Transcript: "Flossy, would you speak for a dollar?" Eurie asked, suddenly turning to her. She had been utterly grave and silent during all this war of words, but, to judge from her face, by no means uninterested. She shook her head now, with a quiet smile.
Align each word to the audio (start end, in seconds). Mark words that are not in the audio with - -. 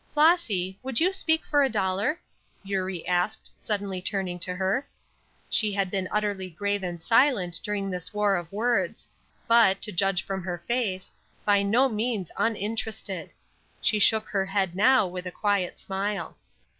"Flossy, 0.09 0.79
would 0.81 0.99
you 0.99 1.13
speak 1.13 1.45
for 1.45 1.61
a 1.63 1.69
dollar?" 1.69 2.19
Eurie 2.63 3.07
asked, 3.07 3.51
suddenly 3.59 4.01
turning 4.01 4.39
to 4.39 4.55
her. 4.55 4.87
She 5.47 5.71
had 5.73 5.91
been 5.91 6.07
utterly 6.09 6.49
grave 6.49 6.81
and 6.81 6.99
silent 6.99 7.59
during 7.63 7.85
all 7.85 7.91
this 7.91 8.11
war 8.11 8.35
of 8.35 8.51
words, 8.51 9.07
but, 9.47 9.79
to 9.83 9.91
judge 9.91 10.23
from 10.23 10.41
her 10.41 10.63
face, 10.65 11.11
by 11.45 11.61
no 11.61 11.87
means 11.87 12.31
uninterested. 12.35 13.29
She 13.79 13.99
shook 13.99 14.25
her 14.29 14.47
head 14.47 14.75
now, 14.75 15.05
with 15.05 15.27
a 15.27 15.31
quiet 15.31 15.79
smile. 15.79 16.35